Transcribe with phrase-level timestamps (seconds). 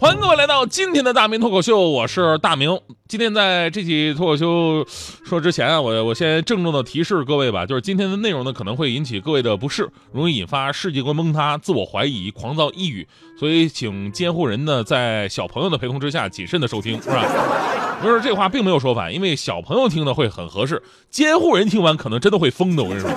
[0.00, 2.78] 欢迎各位来到今天的大明脱口秀，我是大明。
[3.08, 4.86] 今天在这期脱口秀
[5.24, 13.08] 说之前啊，我我先郑重的提示各位吧，就是今天的内容呢可能会引起各位的不适，容易引发世界观崩塌、自我怀疑、狂躁、抑郁，
[13.40, 17.24] 所以请监护人呢在小朋友的陪同之下谨慎的收听，是吧？
[18.00, 23.10] 不是这话并没有说反，因为小朋友听的会很合适，监护人听完可能真的会疯的，我跟你说。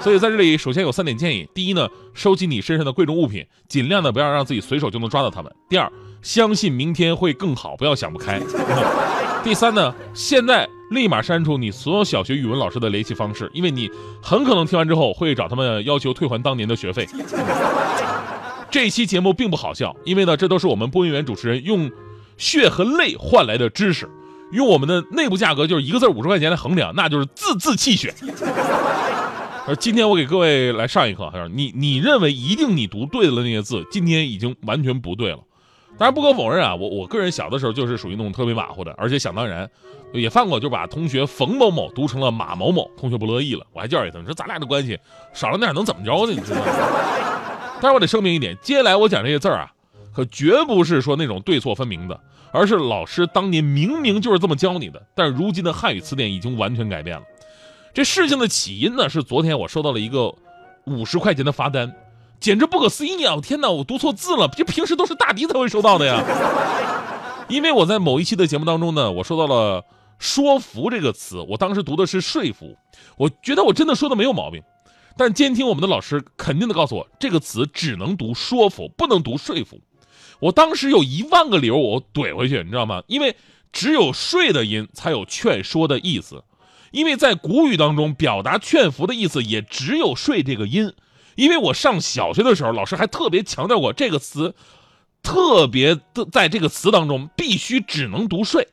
[0.00, 5.90] 所以在这里，首先有三点建议：第一呢，收集你身上的贵重物品，尽量的不要让自己随手就能抓到它们；第二，
[6.20, 8.38] 相信明天会更好，不要想不开；
[9.42, 13.90] 第三呢，现在立马删除你所有小学语文老师的联系方式，因为你
[14.22, 17.08] 很可能听完之后会找他们要求退还当年的学费。
[18.70, 21.90] 这期节目并不好笑，因为呢，这都是我们播音员主持人用
[22.36, 24.10] 血和泪换来的知识，
[24.52, 28.12] 用我们的内部价格就是一个字五十块钱来衡量，那就是字字泣血。
[29.66, 35.38] 而今天我给各位来上一课，你你认为一定你读对了那些字，今天已经完全不对了。
[35.96, 39.68] 当然不可否认啊，我我个人小的时候就是属于那种特别马虎的，而且想当然
[40.12, 44.98] 也犯过，就把同学冯某某读成了马某某，同学不乐意了，我还教育他，你说咱俩的关系
[45.32, 46.32] 少了点能怎么着呢？
[46.32, 46.64] 你知道吗？
[47.80, 49.72] 但是我得声明一点，接下来我讲这些字儿啊，
[50.12, 52.20] 可绝不是说那种对错分明的，
[52.52, 57.24] 而是老师当年明明就是这么教你的，但如今的汉语词典已经完全改变了。
[57.94, 60.34] 这事情的起因呢，是昨天我收到了一个
[60.84, 61.94] 五十块钱的罚单，
[62.40, 63.36] 简直不可思议啊！
[63.36, 66.20] 我天哪，我读错字了，这平时都是大迪才会收到的呀。
[67.48, 69.84] 因为我在某一期的节目当中呢，我收到了
[70.18, 72.76] “说服”这个词，我当时读的是“说服”，
[73.16, 74.60] 我觉得我真的说的没有毛病，
[75.16, 79.78] 但监听我们的老师肯定的告诉我，这个词只能读“说服”，不能读“说服”。
[80.40, 83.04] 我当时有一万个理由我怼回去，你知道吗？
[83.06, 83.36] 因为
[83.72, 86.42] 只有“睡”的音才有劝说的意思。
[86.94, 90.94] 因为在古语当中，表达劝服的意思也只有“睡”这个音。
[91.34, 94.54] 因为我上小学的时候，老师还特别强调过这个词，
[95.20, 98.68] 特别的在这个词当中必须只能读“睡”。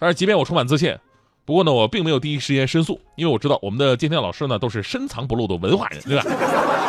[0.00, 0.98] 但是，即便我充满自信，
[1.44, 6.24] 不过呢，我并没有第一时间申诉，因为我知道我们的监听老师呢都是深藏不露的文化人，对吧？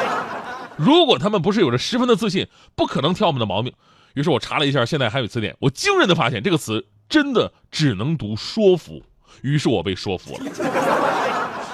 [0.78, 3.74] 如果他们不是有着十分的自信，不可能挑我们的毛病。
[4.14, 9.02] 于是我查了一下现代汉语词典，我惊人的发现，这个词真的只能读“说服”。
[9.42, 10.40] 于是我被说服了，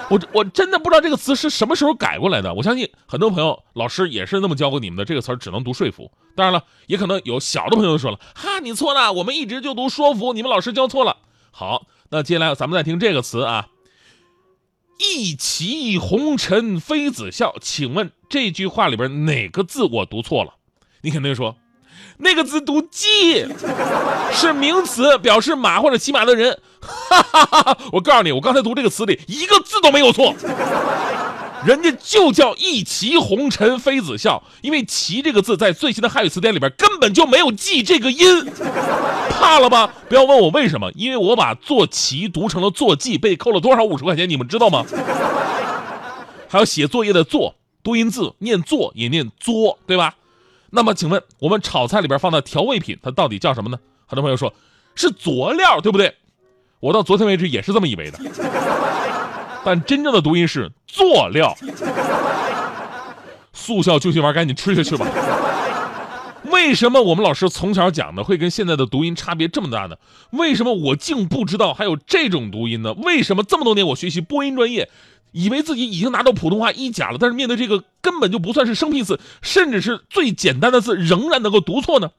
[0.09, 2.53] 我我真的不知道这个词是什么时候改过来的。
[2.53, 6.11] 我相信很多朋友老师也是那么教过你们的，这个词只能读说服。
[6.35, 11.17] 当然了，也可能有小的朋友说了，哈，你错了，我们一直就读说服，你们老师教错了。
[11.51, 13.67] 好，那接下来咱们再听这个词啊，
[14.99, 20.55] 一骑红尘妃子笑，请问这句话里边哪个字我读错了？
[21.01, 21.55] 你肯定说。
[22.17, 23.45] 那个字读“骑”，
[24.31, 26.57] 是名词，表示马或者骑马的人。
[26.85, 27.77] 哈哈哈！
[27.91, 30.33] 我告诉你，我刚才读这个词里一个字都没有错，
[31.65, 38.45] 人家就叫“一骑红尘妃子笑”，因为“骑”这个字在最新的汉语词典里边根本就没有“记”这个音。
[39.29, 39.91] 怕了吧？
[40.07, 44.85] 不要问我为什么，因为我把“坐骑”读成了“坐骑”，被扣了多少五十块钱，你们知道吗？
[46.47, 50.15] 还有写作业的“作”，多音字念“作”也念“作”，对吧？
[50.71, 53.77] 那么，请问我们炒菜里边放的调味品，它到底叫什么呢？
[54.05, 54.53] 很多朋友说
[54.93, 56.13] 是佐料，对不对？
[56.85, 58.19] 我到昨天为止也是这么以为的，
[59.63, 61.57] 但真正的读音是佐料。
[63.53, 65.07] 速效救心丸，赶紧吃下去吧。
[66.43, 69.95] 为什么我们老师从小讲的会跟现在的读音差别这么大呢？
[70.29, 72.93] 为什么我竟不知道还有这种读音呢？
[72.93, 74.87] 为什么这么多年我学习播音专业？
[75.31, 82.11] 以为自己已经拿到普通话一甲了，但是面对这个根本就不算是生僻字，甚至是最简单的字，仍然能够读错呢？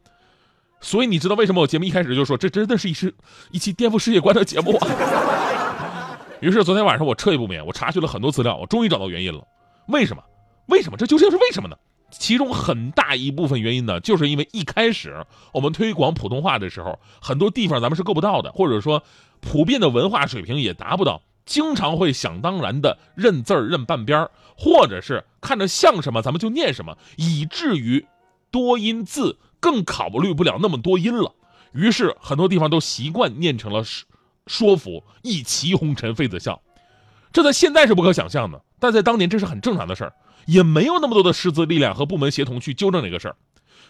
[0.81, 3.15] 所以你知道为什么我节目一开始就说这真的是一是
[3.51, 6.19] 一期颠覆世界观的节目啊？
[6.41, 9.43] 于是昨天晚上我彻夜不眠，我查询了很多资料，我终于找到原因了。
[9.89, 10.23] 为什么？
[10.67, 10.97] 为什么？
[10.97, 11.77] 这究竟是为什么呢？
[12.11, 19.03] 其中很大一部分原因呢，就是因为一开始我们推广普通话的时候，很多地方咱们是够不到的，或者说
[19.41, 21.23] 普遍的文化水平也达不到。
[21.47, 28.05] 经常会想当然的认字儿认半边儿，或者是看着像什么咱们就念什么，以至于
[28.51, 31.35] 多音字更考虑不了那么多音了。
[31.73, 34.07] 于是很多地方都习惯念成了说
[34.47, 36.63] 说服一骑红尘妃子笑，
[37.33, 40.13] 这在现在是不可想象的，但在当年这是很正常的事儿，
[40.47, 43.37] 也没有那么多的师资力量和部门协同去纠正这个事儿。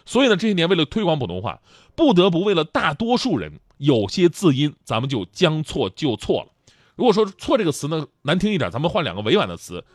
[0.03, 1.59] 所以呢，这些年为了推广普通话，
[1.95, 6.47] 不得不为了大多数人，有些字音咱们就将错就错了。
[6.95, 9.85] 如果说“错”这个词呢难听一点，咱们换两个委婉的词，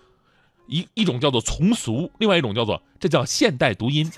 [0.69, 4.09] 一一种叫做从俗，另外一种叫做这叫现代读音。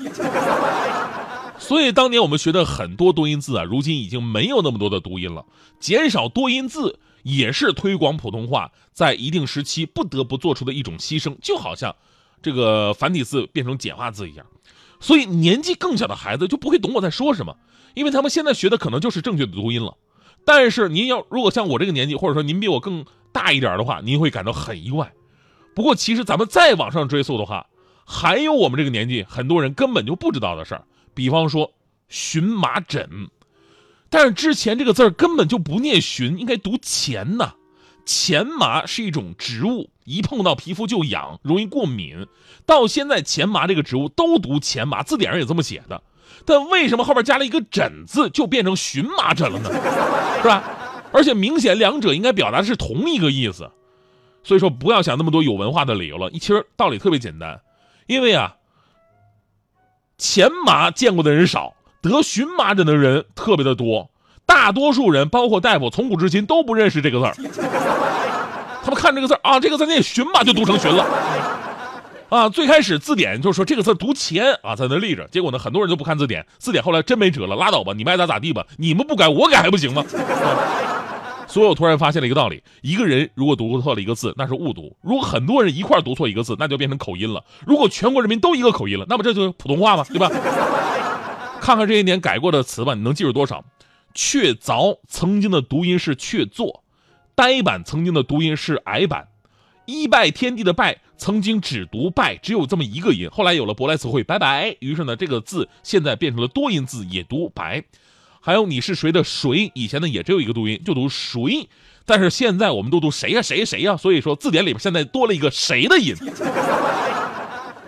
[1.58, 5.44] 所以当年我们学的很多多音字啊，如今已经没有那么多的读音了。
[5.80, 11.94] 减少多音字也是推广普通话在一定时期不得不做出的一种牺牲，就好像
[12.42, 14.44] 这个繁体字变成简化字一样。
[15.00, 17.56] 所以年纪更小的孩子就不会懂我在说什么，
[17.94, 19.96] 因为他们现在学的可能就是正确的读音了。
[20.44, 25.12] 但是您要如果像我这个年纪，或者说您比我更大一点的话，您会感到很意外。
[25.74, 27.66] 不过其实咱们再往上追溯的话，
[28.04, 30.84] 还有我们这个年纪很多人根本就不知道的事儿。
[31.14, 31.72] 比方说
[32.08, 33.30] “荨麻疹”，
[34.10, 37.54] 但是之前这个字儿根本就不念“荨”，应该读“钱”呐。
[38.04, 42.26] 钱麻是一种植物，一碰到皮肤就痒，容易过敏。
[42.66, 46.02] 到现在，钱麻这个植物都读钱麻，字典上也这么写的。
[46.44, 49.70] 但为什么后边加了一个“疹”字，就变成荨麻疹了呢？
[50.42, 50.62] 是吧？
[51.12, 53.70] 而且明显两者应该表达的是同一个意思。
[54.42, 56.30] 所以说，不要想那么多有文化的理由了。
[56.32, 57.62] 其实道理特别简单，
[58.06, 58.56] 因为啊。
[60.18, 64.10] 前麻见过的人少，得荨麻疹的人特别的多。
[64.46, 67.34] 大多数人，包括大夫，从古至今都不认识这个字儿。
[68.82, 71.06] 他们看这个字儿啊，这个字念荨麻，就读成荨了。
[72.28, 75.26] 啊，最开始字典就是说这个字读前啊，在那立着。
[75.28, 78.66] 结果呢，很多人都不看字典，字典后来真没辙了，拉倒吧，你们爱咋咋地吧。
[78.76, 80.04] 你们不改，我改还不行吗？
[81.54, 90.04] 所以我突然发现了一个道理：一个人如果读错了一个字，那是误读；如果很多人一块读错一个字，那就变成口音了；如果全国人民都一个口音了，那么这就是普通话吗？
[90.08, 90.28] 对吧？
[91.62, 93.64] 看看这些年改过的词吧，你能记住多少？
[94.14, 96.80] 确凿曾经的读音是确凿，
[97.36, 99.28] 呆板曾经的读音是矮板，
[99.86, 107.84] 一拜天地的拜曾经只读拜，只有这么一个音，后来有了舶来词汇拜拜，于是呢，这个字现在变成了多音字，也读白。
[108.46, 111.66] 还有你是谁的谁，以前呢也只有一个读音，就读谁，
[112.04, 116.14] 但是现在我们都读谁呀谁谁呀，所以说字典里边现在多了一个谁的音，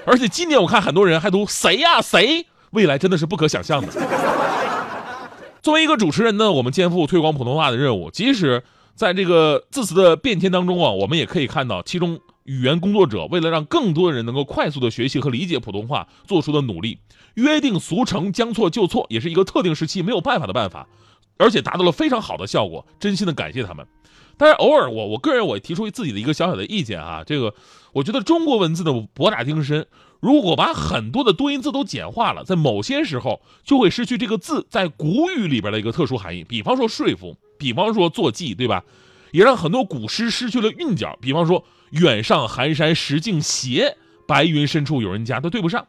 [0.07, 3.89] 而且今年我看很多人还读谁呀谁，未来真的是不可想象的。
[5.61, 8.63] 作为一个主持人呢，我们肩负推广普通话的任务，即使
[8.95, 12.19] 在这个字词的变迁当中啊，我们也可以看到其中。
[12.47, 16.99] 语言工作者为了让更多的人能够快速的学习和理解普通话做出的努力，
[17.35, 20.89] 约定俗成将错就错也是一个特定时期没有办法的办法，
[21.37, 23.87] 而且达到了非常好的效果，真心的感谢他们。
[24.39, 27.55] 但是偶尔我我个人我提出自己的一个小小的意见啊，这个
[27.93, 29.87] 我觉得中国文字的博大精深，
[30.21, 38.85] 如果把很多的多音字都简化了，在某些时候就会失去这个字在古语里边的一个特殊含义，比方说说服，比方说坐骑，对吧？
[39.37, 41.65] 也让很多古诗失去了韵脚，比方说。
[41.91, 43.97] 远上寒山石径斜，
[44.27, 45.87] 白云深处有人家，都对不上。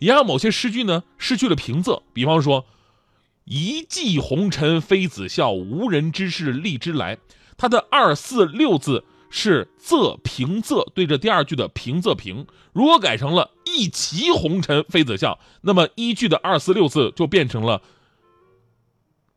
[0.00, 2.66] 也让某些诗句呢失去了平仄，比方说
[3.46, 7.18] “一骑红尘妃子笑，无人知是荔枝来”，
[7.56, 12.48] 它的二四六字是仄平仄对着第二句的平仄平。
[12.72, 17.82] 如果改成了“一骑红尘妃子笑”，那么一句的二四六字就变成了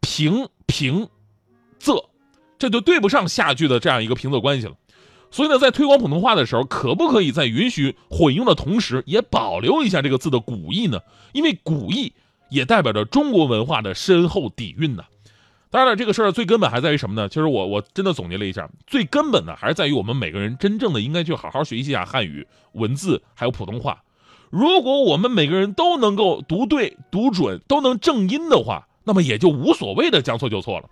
[0.02, 1.08] 平平
[1.80, 2.09] 仄，
[2.60, 4.74] 这就对不上下句的这样一个平仄关系了。
[5.32, 11.00] 所以呢，在推广普通话的时候，可不可以在允许混用的同时，也保留一下这个字的古意呢？
[11.34, 12.14] 因为古意
[12.50, 15.04] 也代表着中国文化的深厚底蕴呢。
[15.72, 17.30] 当然了，这个事儿最根本还在于什么呢？
[17.30, 24.02] 其实我我真的总结了一下，最根本的还是在于我们每个人真正的应该去好好学习一下汉语文字还有普通话。
[24.50, 30.90] 如果我们每个人都能够读对、读准，都能正音的话，那么也就无所谓的将错就错了。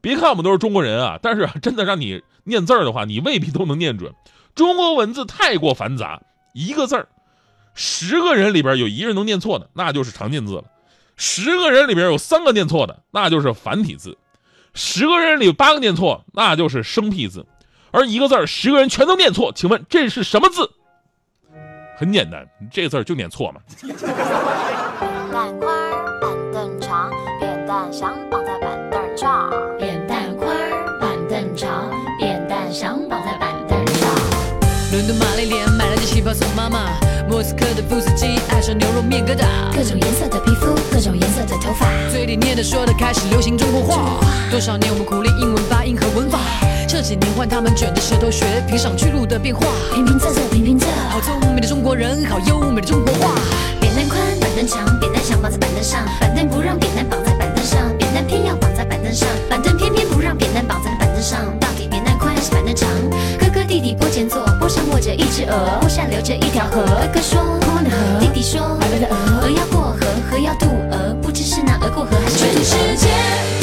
[0.00, 4.14] 别看我们都是中国人啊，但是 真的让你念字儿的话，你未必都能念准。
[4.54, 6.20] 中国文字太过繁杂，
[6.52, 7.08] 一个字儿，
[7.74, 10.64] 十个人里边有一个人能念错的，那就是常见字了；
[11.16, 14.12] 十个人里边有三个念错的，那就是繁体字；
[14.74, 17.46] 十个人里八个念错，那就是生僻字。
[17.90, 20.70] 而一个字儿，十个人全都念错，请问这是什么字？
[21.96, 23.60] 很简单，这字儿就念错嘛。
[34.98, 36.90] 伦敦玛丽莲买了件旗袍送妈妈，
[37.28, 44.18] 莫斯科的富斯基爱上牛肉面疙瘩，各种颜色的皮肤，各种颜色的头发，嘴里念的说的开始流行中国话。
[44.50, 46.40] 多少年我们苦练英文发音和文法，
[46.88, 49.64] 这几年换他们卷着舌头学平上去路的变化。
[49.94, 53.36] 平平仄仄平平仄，好聪明的中国人，好优美的中国话。
[53.80, 56.04] 扁担宽，板凳长，扁担想绑在板凳上，
[65.48, 66.82] 鹅，坡上流着一条河。
[66.84, 69.42] 哥哥说宽宽的河，弟弟说白白的鹅。
[69.42, 73.57] 鹅要过河，河要渡鹅，不知是那鹅过河还是水渡河。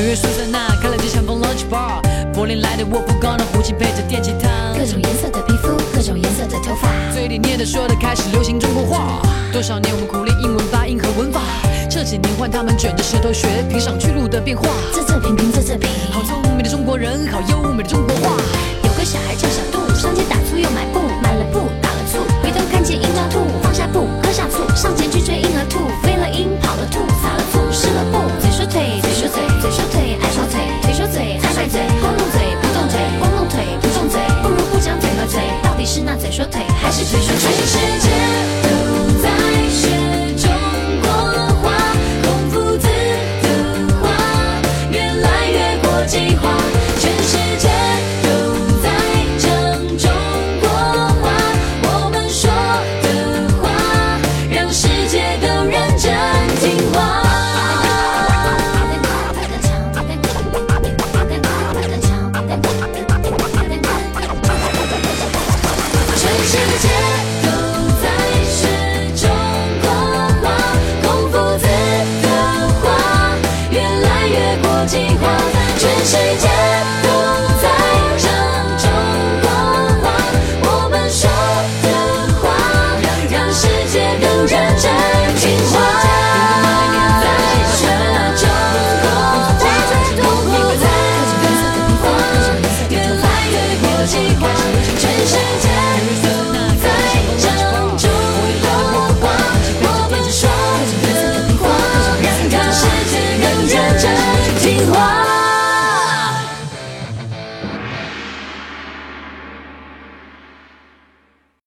[0.00, 2.00] 纽约苏珊娜开了间相逢 lunch bar，
[2.32, 6.88] 柏林来的沃夫冈的胡琴配着电吉他，各种颜色的皮肤，各种颜色的头发。
[7.12, 9.20] 嘴里念的说的开始流行中国话。
[9.52, 11.42] 多少年我们苦练英文发音和文法，
[11.90, 14.66] 这几年换他们卷着舌头学评上去路的变化。
[14.94, 15.90] 这这平平，这这平。
[16.10, 18.36] 好聪明的中国人，好优美的中国话。